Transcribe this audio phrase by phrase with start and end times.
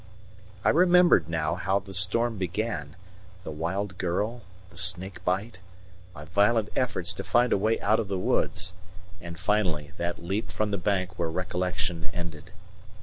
[0.65, 2.95] I remembered now how the storm began,
[3.43, 5.59] the wild girl, the snake bite,
[6.15, 8.73] my violent efforts to find a way out of the woods,
[9.21, 12.49] and, finally, that leap from the bank where recollection ended.